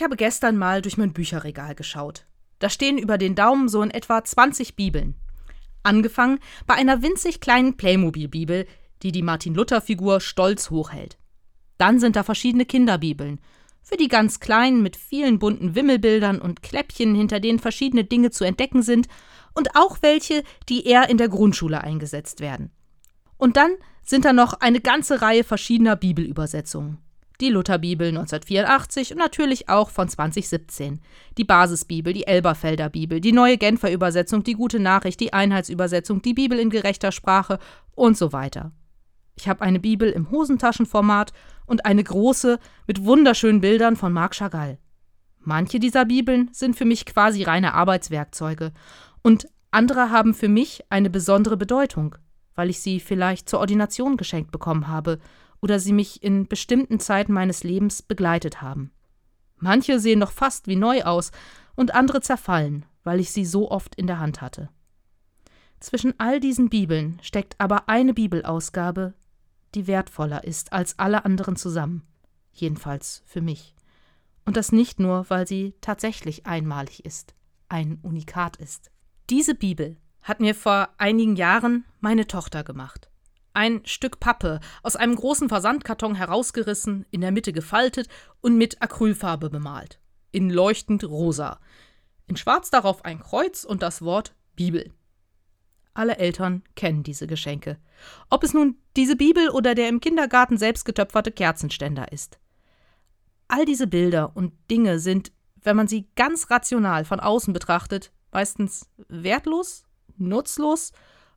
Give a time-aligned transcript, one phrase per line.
[0.00, 2.24] Ich habe gestern mal durch mein Bücherregal geschaut.
[2.58, 5.14] Da stehen über den Daumen so in etwa 20 Bibeln.
[5.82, 8.66] Angefangen bei einer winzig kleinen Playmobil-Bibel,
[9.02, 11.18] die die Martin-Luther-Figur stolz hochhält.
[11.76, 13.42] Dann sind da verschiedene Kinderbibeln.
[13.82, 18.44] Für die ganz Kleinen mit vielen bunten Wimmelbildern und Kläppchen, hinter denen verschiedene Dinge zu
[18.44, 19.06] entdecken sind.
[19.52, 22.70] Und auch welche, die eher in der Grundschule eingesetzt werden.
[23.36, 23.72] Und dann
[24.02, 27.02] sind da noch eine ganze Reihe verschiedener Bibelübersetzungen
[27.40, 31.00] die Lutherbibel 1984 und natürlich auch von 2017.
[31.38, 36.34] Die Basisbibel, die Elberfelder Bibel, die neue Genfer Übersetzung, die Gute Nachricht, die Einheitsübersetzung, die
[36.34, 37.58] Bibel in gerechter Sprache
[37.94, 38.72] und so weiter.
[39.36, 41.32] Ich habe eine Bibel im Hosentaschenformat
[41.66, 44.78] und eine große mit wunderschönen Bildern von Marc Chagall.
[45.38, 48.72] Manche dieser Bibeln sind für mich quasi reine Arbeitswerkzeuge
[49.22, 52.16] und andere haben für mich eine besondere Bedeutung,
[52.54, 55.18] weil ich sie vielleicht zur Ordination geschenkt bekommen habe
[55.60, 58.92] oder sie mich in bestimmten Zeiten meines Lebens begleitet haben.
[59.56, 61.32] Manche sehen noch fast wie neu aus
[61.76, 64.70] und andere zerfallen, weil ich sie so oft in der Hand hatte.
[65.80, 69.14] Zwischen all diesen Bibeln steckt aber eine Bibelausgabe,
[69.74, 72.02] die wertvoller ist als alle anderen zusammen,
[72.52, 73.74] jedenfalls für mich.
[74.44, 77.34] Und das nicht nur, weil sie tatsächlich einmalig ist,
[77.68, 78.90] ein Unikat ist.
[79.28, 83.09] Diese Bibel hat mir vor einigen Jahren meine Tochter gemacht.
[83.52, 88.08] Ein Stück Pappe aus einem großen Versandkarton herausgerissen, in der Mitte gefaltet
[88.40, 89.98] und mit Acrylfarbe bemalt.
[90.30, 91.60] In leuchtend rosa.
[92.26, 94.92] In schwarz darauf ein Kreuz und das Wort Bibel.
[95.94, 97.78] Alle Eltern kennen diese Geschenke.
[98.30, 102.38] Ob es nun diese Bibel oder der im Kindergarten selbst getöpferte Kerzenständer ist.
[103.48, 108.88] All diese Bilder und Dinge sind, wenn man sie ganz rational von außen betrachtet, meistens
[109.08, 109.84] wertlos,
[110.16, 110.92] nutzlos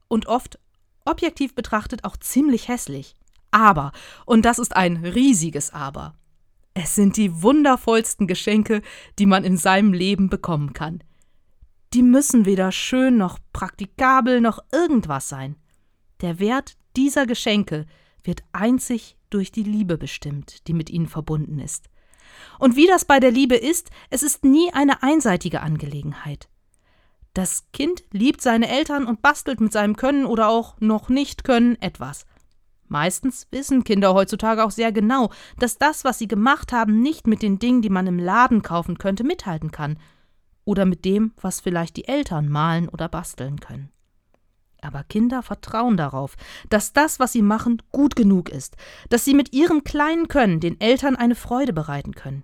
[0.07, 0.59] und oft
[1.05, 3.15] objektiv betrachtet auch ziemlich hässlich.
[3.51, 3.91] Aber,
[4.25, 6.15] und das ist ein riesiges Aber,
[6.73, 8.81] es sind die wundervollsten Geschenke,
[9.19, 11.03] die man in seinem Leben bekommen kann.
[11.93, 15.55] Die müssen weder schön noch praktikabel noch irgendwas sein.
[16.21, 17.85] Der Wert dieser Geschenke
[18.23, 21.89] wird einzig durch die Liebe bestimmt, die mit ihnen verbunden ist.
[22.57, 26.49] Und wie das bei der Liebe ist, es ist nie eine einseitige Angelegenheit.
[27.33, 31.81] Das Kind liebt seine Eltern und bastelt mit seinem Können oder auch noch nicht Können
[31.81, 32.25] etwas.
[32.87, 37.41] Meistens wissen Kinder heutzutage auch sehr genau, dass das, was sie gemacht haben, nicht mit
[37.41, 39.97] den Dingen, die man im Laden kaufen könnte, mithalten kann.
[40.63, 43.89] Oder mit dem, was vielleicht die Eltern malen oder basteln können.
[44.81, 46.35] Aber Kinder vertrauen darauf,
[46.69, 48.75] dass das, was sie machen, gut genug ist,
[49.09, 52.43] dass sie mit ihrem kleinen Können den Eltern eine Freude bereiten können.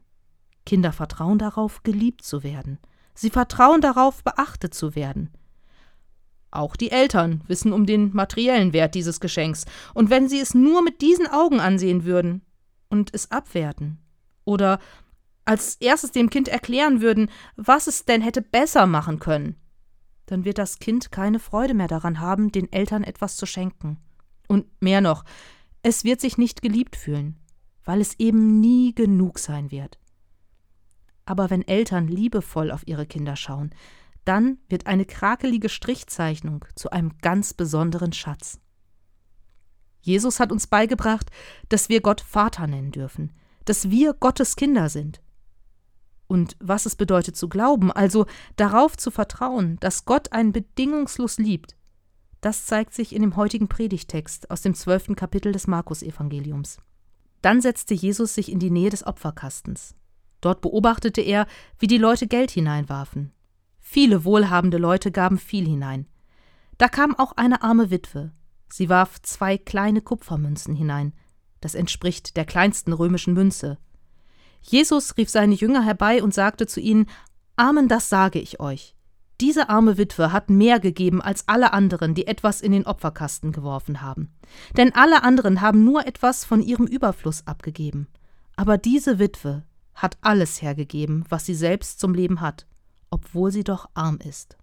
[0.66, 2.80] Kinder vertrauen darauf, geliebt zu werden.
[3.20, 5.30] Sie vertrauen darauf, beachtet zu werden.
[6.52, 10.82] Auch die Eltern wissen um den materiellen Wert dieses Geschenks, und wenn sie es nur
[10.82, 12.44] mit diesen Augen ansehen würden
[12.88, 14.00] und es abwerten
[14.46, 14.80] oder
[15.44, 19.58] als erstes dem Kind erklären würden, was es denn hätte besser machen können,
[20.26, 23.98] dann wird das Kind keine Freude mehr daran haben, den Eltern etwas zu schenken.
[24.48, 25.26] Und mehr noch,
[25.84, 27.36] es wird sich nicht geliebt fühlen,
[27.84, 30.00] weil es eben nie genug sein wird.
[31.30, 33.70] Aber wenn Eltern liebevoll auf ihre Kinder schauen,
[34.26, 38.60] dann wird eine krakelige Strichzeichnung zu einem ganz besonderen Schatz.
[40.02, 41.30] Jesus hat uns beigebracht,
[41.70, 43.32] dass wir Gott Vater nennen dürfen,
[43.66, 45.22] dass wir Gottes Kinder sind.
[46.26, 48.26] Und was es bedeutet zu glauben, also
[48.56, 51.76] darauf zu vertrauen, dass Gott einen bedingungslos liebt,
[52.42, 56.80] das zeigt sich in dem heutigen Predigtext aus dem zwölften Kapitel des Markus-Evangeliums.
[57.44, 59.94] Dann setzte Jesus sich in die Nähe des Opferkastens.
[60.42, 63.32] Dort beobachtete er, wie die Leute Geld hineinwarfen.
[63.80, 66.08] Viele wohlhabende Leute gaben viel hinein.
[66.78, 68.32] Da kam auch eine arme Witwe.
[68.70, 71.14] Sie warf zwei kleine Kupfermünzen hinein.
[71.60, 73.78] Das entspricht der kleinsten römischen Münze.
[74.62, 77.08] Jesus rief seine Jünger herbei und sagte zu ihnen:
[77.56, 78.96] Amen, das sage ich euch.
[79.42, 84.02] Diese arme Witwe hat mehr gegeben als alle anderen, die etwas in den Opferkasten geworfen
[84.02, 84.34] haben.
[84.76, 88.08] Denn alle anderen haben nur etwas von ihrem Überfluss abgegeben.
[88.58, 89.64] Aber diese Witwe
[90.00, 92.66] hat alles hergegeben, was sie selbst zum Leben hat,
[93.10, 94.58] obwohl sie doch arm ist.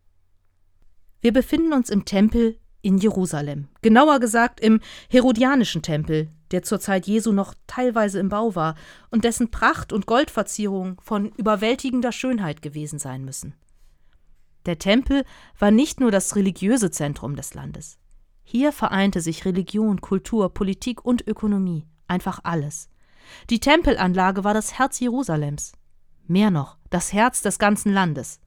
[1.21, 4.81] Wir befinden uns im Tempel in Jerusalem, genauer gesagt im
[5.11, 8.77] Herodianischen Tempel, der zur Zeit Jesu noch teilweise im Bau war
[9.11, 13.55] und dessen Pracht und Goldverzierung von überwältigender Schönheit gewesen sein müssen.
[14.65, 15.25] Der Tempel
[15.59, 17.99] war nicht nur das religiöse Zentrum des Landes.
[18.43, 22.89] Hier vereinte sich Religion, Kultur, Politik und Ökonomie, einfach alles.
[23.51, 25.73] Die Tempelanlage war das Herz Jerusalems.
[26.27, 28.41] Mehr noch, das Herz des ganzen Landes.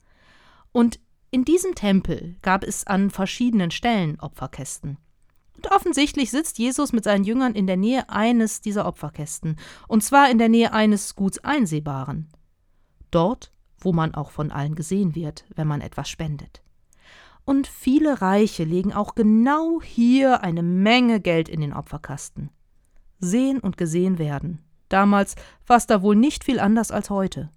[0.71, 0.99] Und
[1.31, 4.97] in diesem Tempel gab es an verschiedenen Stellen Opferkästen.
[5.55, 10.31] Und offensichtlich sitzt Jesus mit seinen Jüngern in der Nähe eines dieser Opferkästen, und zwar
[10.31, 12.29] in der Nähe eines gut einsehbaren.
[13.11, 16.61] dort, wo man auch von allen gesehen wird, wenn man etwas spendet.
[17.43, 22.51] Und viele Reiche legen auch genau hier eine Menge Geld in den Opferkasten.
[23.19, 24.63] Sehen und gesehen werden.
[24.89, 25.35] Damals
[25.67, 27.49] war es da wohl nicht viel anders als heute.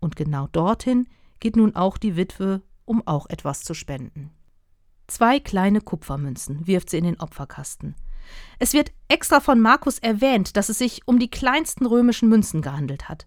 [0.00, 1.08] Und genau dorthin
[1.40, 4.30] geht nun auch die Witwe, um auch etwas zu spenden.
[5.06, 7.96] Zwei kleine Kupfermünzen wirft sie in den Opferkasten.
[8.58, 13.08] Es wird extra von Markus erwähnt, dass es sich um die kleinsten römischen Münzen gehandelt
[13.08, 13.26] hat.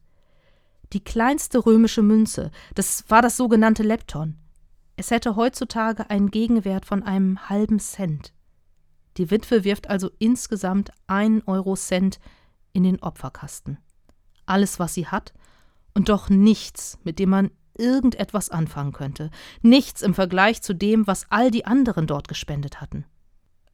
[0.94, 4.38] Die kleinste römische Münze, das war das sogenannte Lepton.
[4.98, 8.33] Es hätte heutzutage einen Gegenwert von einem halben Cent.
[9.18, 12.19] Die Witwe wirft also insgesamt einen Euro Cent
[12.75, 13.77] in den Opferkasten.
[14.45, 15.33] Alles, was sie hat,
[15.94, 19.31] und doch nichts, mit dem man irgendetwas anfangen könnte,
[19.62, 23.06] nichts im Vergleich zu dem, was all die anderen dort gespendet hatten.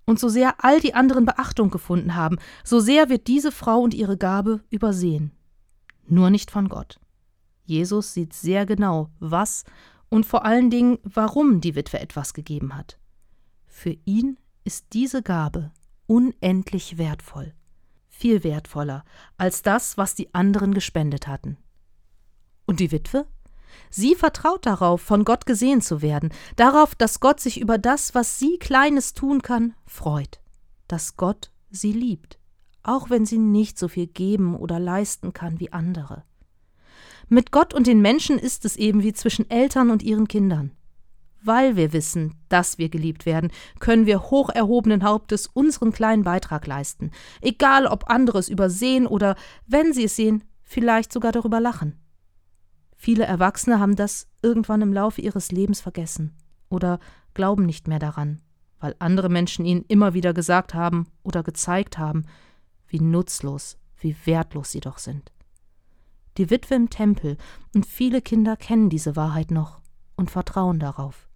[0.05, 3.93] Und so sehr all die anderen Beachtung gefunden haben, so sehr wird diese Frau und
[3.93, 5.31] ihre Gabe übersehen.
[6.07, 6.99] Nur nicht von Gott.
[7.65, 9.63] Jesus sieht sehr genau, was
[10.09, 12.99] und vor allen Dingen, warum die Witwe etwas gegeben hat.
[13.67, 15.71] Für ihn ist diese Gabe
[16.07, 17.53] unendlich wertvoll,
[18.11, 19.03] viel wertvoller
[19.37, 21.57] als das, was die anderen gespendet hatten.
[22.67, 23.25] Und die Witwe?
[23.89, 28.37] Sie vertraut darauf, von Gott gesehen zu werden, darauf, dass Gott sich über das, was
[28.37, 30.41] sie Kleines tun kann, freut,
[30.87, 32.37] dass Gott sie liebt,
[32.83, 36.23] auch wenn sie nicht so viel geben oder leisten kann wie andere.
[37.29, 40.71] Mit Gott und den Menschen ist es eben wie zwischen Eltern und ihren Kindern.
[41.43, 46.67] Weil wir wissen, dass wir geliebt werden, können wir hoch erhobenen Hauptes unseren kleinen Beitrag
[46.67, 47.11] leisten,
[47.41, 49.35] egal ob andere es übersehen oder,
[49.65, 51.99] wenn sie es sehen, vielleicht sogar darüber lachen.
[52.95, 56.35] Viele Erwachsene haben das irgendwann im Laufe ihres Lebens vergessen
[56.69, 56.99] oder
[57.33, 58.41] glauben nicht mehr daran,
[58.79, 62.25] weil andere Menschen ihnen immer wieder gesagt haben oder gezeigt haben,
[62.87, 65.31] wie nutzlos, wie wertlos sie doch sind.
[66.37, 67.37] Die Witwe im Tempel
[67.73, 69.81] und viele Kinder kennen diese Wahrheit noch
[70.15, 71.27] und vertrauen darauf.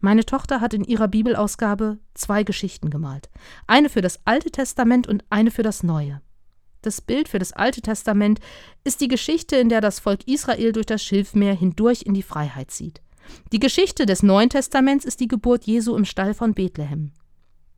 [0.00, 3.28] Meine Tochter hat in ihrer Bibelausgabe zwei Geschichten gemalt,
[3.66, 6.22] eine für das Alte Testament und eine für das Neue.
[6.80, 8.40] Das Bild für das Alte Testament
[8.82, 12.70] ist die Geschichte, in der das Volk Israel durch das Schilfmeer hindurch in die Freiheit
[12.70, 13.02] zieht.
[13.52, 17.12] Die Geschichte des Neuen Testaments ist die Geburt Jesu im Stall von Bethlehem.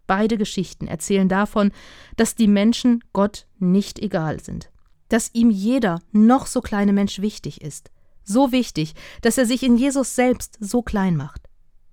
[0.07, 1.73] Beide Geschichten erzählen davon,
[2.17, 4.71] dass die Menschen Gott nicht egal sind,
[5.09, 7.91] dass ihm jeder noch so kleine Mensch wichtig ist,
[8.23, 11.49] so wichtig, dass er sich in Jesus selbst so klein macht,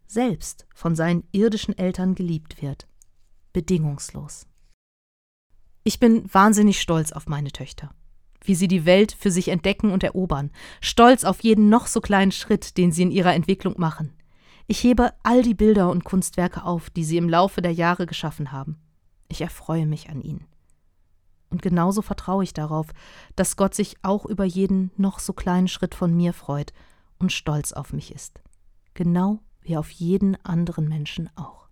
[0.09, 2.87] selbst von seinen irdischen Eltern geliebt wird,
[3.53, 4.47] bedingungslos.
[5.83, 7.93] Ich bin wahnsinnig stolz auf meine Töchter,
[8.43, 10.51] wie sie die Welt für sich entdecken und erobern,
[10.81, 14.13] stolz auf jeden noch so kleinen Schritt, den sie in ihrer Entwicklung machen.
[14.65, 18.51] Ich hebe all die Bilder und Kunstwerke auf, die sie im Laufe der Jahre geschaffen
[18.51, 18.77] haben.
[19.27, 20.45] Ich erfreue mich an ihnen.
[21.51, 22.87] Und genauso vertraue ich darauf,
[23.35, 26.73] dass Gott sich auch über jeden noch so kleinen Schritt von mir freut
[27.19, 28.41] und stolz auf mich ist.
[28.95, 31.68] Genau wie auf jeden anderen Menschen auch.